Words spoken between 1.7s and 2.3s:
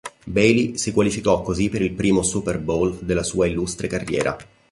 il primo